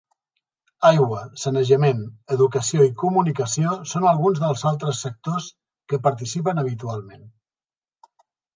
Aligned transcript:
Aigua, 0.87 1.19
sanejament, 1.41 1.99
educació 2.37 2.87
i 2.87 2.95
comunicació 3.03 3.75
són 3.93 4.09
alguns 4.13 4.41
dels 4.47 4.65
altres 4.73 5.05
sectors 5.05 5.53
que 5.93 6.03
participen 6.11 6.65
habitualment. 6.67 7.25